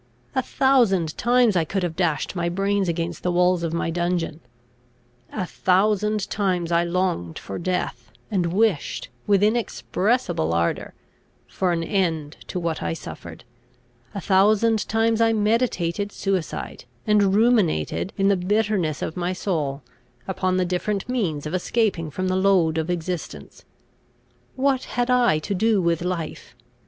A 0.33 0.41
thousand 0.41 1.15
times 1.15 1.55
I 1.55 1.63
could 1.63 1.83
have 1.83 1.95
dashed 1.95 2.35
my 2.35 2.49
brains 2.49 2.89
against 2.89 3.21
the 3.21 3.31
walls 3.31 3.61
of 3.61 3.71
my 3.71 3.91
dungeon; 3.91 4.39
a 5.31 5.45
thousand 5.45 6.27
times 6.31 6.71
I 6.71 6.83
longed 6.83 7.37
for 7.37 7.59
death, 7.59 8.11
and 8.31 8.51
wished, 8.51 9.09
with 9.27 9.43
inexpressible 9.43 10.55
ardour, 10.55 10.95
for 11.47 11.71
an 11.71 11.83
end 11.83 12.37
to 12.47 12.59
what 12.59 12.81
I 12.81 12.93
suffered; 12.93 13.43
a 14.15 14.19
thousand 14.19 14.87
times 14.89 15.21
I 15.21 15.33
meditated 15.33 16.11
suicide, 16.11 16.85
and 17.05 17.35
ruminated, 17.35 18.11
in 18.17 18.27
the 18.27 18.35
bitterness 18.35 19.03
of 19.03 19.15
my 19.15 19.33
soul, 19.33 19.83
upon 20.27 20.57
the 20.57 20.65
different 20.65 21.07
means 21.07 21.45
of 21.45 21.53
escaping 21.53 22.09
from 22.09 22.27
the 22.27 22.35
load 22.35 22.79
of 22.79 22.89
existence. 22.89 23.65
What 24.55 24.85
had 24.97 25.11
I 25.11 25.37
to 25.37 25.53
do 25.53 25.79
with 25.79 26.01
life? 26.01 26.55